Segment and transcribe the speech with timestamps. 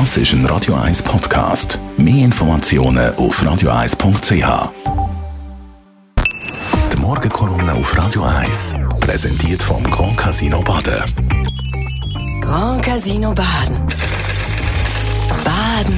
[0.00, 1.78] Das ist ein Radio 1 Podcast.
[1.96, 4.72] Mehr Informationen auf radio1.ch.
[6.92, 11.04] Die Morgenkolumne auf Radio 1 präsentiert vom Grand Casino Baden.
[12.42, 13.86] Grand Casino Baden.
[15.44, 15.94] Baden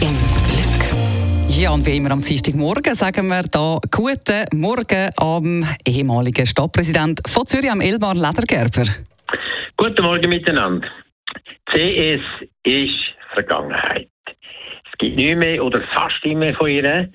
[0.00, 0.16] im
[0.48, 1.58] Glück.
[1.60, 7.46] Ja, und wie immer am Dienstagmorgen sagen wir da guten Morgen am ehemaligen Stadtpräsident von
[7.46, 8.90] Zürich, am Elmar Ledergerber.
[9.76, 10.88] Guten Morgen miteinander.
[11.70, 12.22] CS
[12.64, 14.08] ist Vergangenheit.
[14.26, 17.08] Es gibt nicht mehr oder fast nicht mehr von ihr.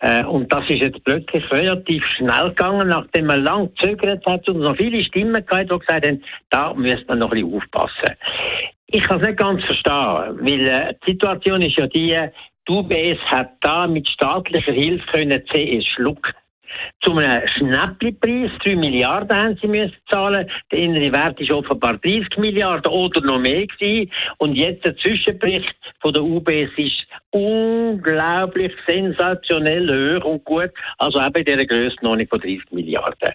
[0.00, 4.60] Äh, und das ist jetzt plötzlich relativ schnell gegangen, nachdem man lang gezögert hat und
[4.60, 8.16] noch viele Stimmen gehabt, die gesagt haben, da müsste man noch ein bisschen aufpassen.
[8.88, 12.18] Ich kann es nicht ganz verstehen, weil äh, die Situation ist ja die,
[12.68, 16.32] die UBS hat da mit staatlicher Hilfe können CS schlucken.
[17.02, 20.46] Zu einem Schnäppchenpreis, 3 Milliarden haben sie müssen zahlen.
[20.70, 24.10] Der innere Wert ist offenbar 30 Milliarden oder noch mehr gewesen.
[24.38, 30.70] Und jetzt der Zwischenbericht von der UBS ist unglaublich sensationell hoch und gut.
[30.98, 33.34] Also eben in dieser Grössenordnung von 30 Milliarden.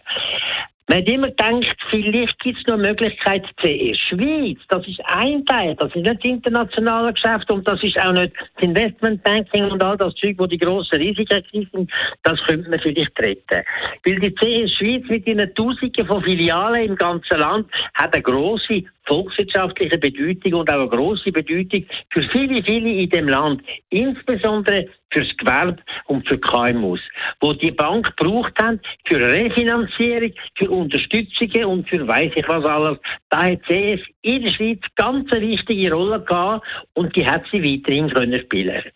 [0.89, 4.57] Man hat immer gedacht, vielleicht gibt es noch Möglichkeit CE Schweiz.
[4.69, 5.75] Das ist ein Teil.
[5.75, 9.97] Das ist nicht das internationale Geschäft und das ist auch nicht das Investmentbanking und all
[9.97, 11.91] das Zeug, wo die grossen Risiken sind.
[12.23, 13.66] Das könnte man vielleicht retten.
[14.05, 18.83] Weil die CE Schweiz mit ihren Tausenden von Filialen im ganzen Land hat eine grosse
[19.07, 23.61] volkswirtschaftliche Bedeutung und auch eine grosse Bedeutung für viele, viele in dem Land.
[23.89, 27.00] Insbesondere fürs Gewerbe und für KMUs,
[27.39, 32.97] wo die Bank gebraucht haben für Refinanzierung, für Unterstützungen und für weiß ich was alles.
[33.30, 37.63] Da hat CS in der Schweiz ganz eine wichtige Rolle gehabt und die hat sie
[37.63, 38.41] weiterhin können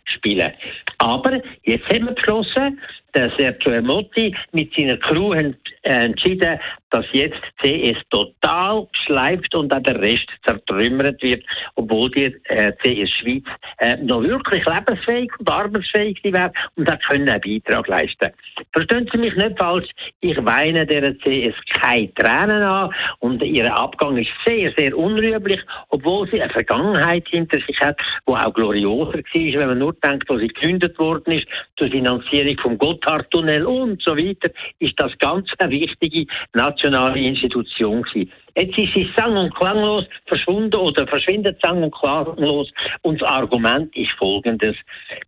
[0.06, 0.54] spielen.
[0.98, 2.80] Aber jetzt haben wir beschlossen,
[3.14, 6.60] dass Sergio Ermotti mit seiner Crew äh, entschieden,
[6.92, 11.44] dass jetzt CS total schleift und auch der Rest zertrümmert wird,
[11.76, 13.44] obwohl die äh, CS Schweiz
[13.80, 18.32] äh, noch wirklich lebensfähig und arbeitsfähig wäre und hat können einen Beitrag leisten.
[18.74, 19.90] Verstehen Sie mich nicht falsch,
[20.20, 26.30] ich weine der CS keine Tränen an und ihr Abgang ist sehr, sehr unrühmlich, obwohl
[26.30, 27.98] sie eine Vergangenheit hinter sich hat,
[28.28, 31.48] die auch glorioser war, wenn man nur denkt, wo sie gegründet worden ist,
[31.78, 38.32] zur Finanzierung vom Gotthardtunnel und so weiter, ist das ganz eine wichtige nationale Institution gewesen.
[38.58, 42.70] Jetzt ist sie sang- und klanglos verschwunden oder verschwindet sang- und klanglos.
[43.02, 44.76] Und das Argument ist folgendes.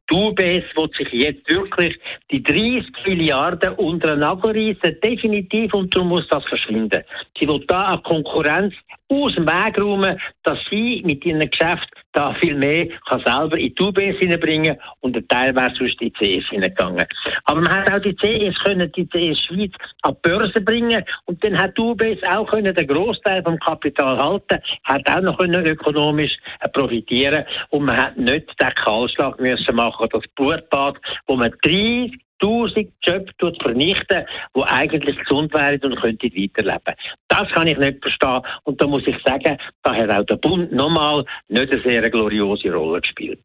[0.09, 1.97] Die UBS wird sich jetzt wirklich
[2.31, 7.03] die 30 Milliarden unter den Nagel reissen, definitiv, und darum muss das verschwinden.
[7.39, 8.73] Sie will da eine Konkurrenz
[9.07, 13.74] aus dem Weg räumen, dass sie mit ihrem Geschäft da viel mehr kann selber in
[13.75, 17.06] die UBS hineinbringen und der Teil wäre sonst in die CS hineingegangen.
[17.46, 21.44] Aber man hat auch die CS können, die CS Schweiz an die Börse bringen und
[21.44, 25.66] dann hat die UBS auch können den Großteil vom Kapital halten, hat auch noch können
[25.66, 26.38] ökonomisch
[26.74, 30.97] profitieren und man hat nicht den Kahlschlag müssen machen, das Blutbad,
[31.28, 36.95] wo man 30 tausend Jobs vernichten, die eigentlich gesund wären und könnten weiterleben.
[37.29, 38.41] Das kann ich nicht verstehen.
[38.63, 42.71] Und da muss ich sagen, da hat auch der Bund nochmal nicht eine sehr gloriose
[42.71, 43.39] Rolle gespielt.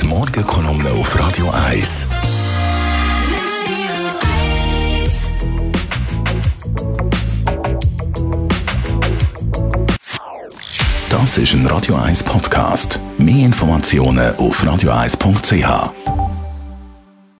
[0.00, 2.08] Die Morgenkolumne auf Radio 1.
[11.08, 12.98] Das ist ein Radio 1 Podcast.
[13.18, 16.21] Mehr Informationen auf radio1.ch.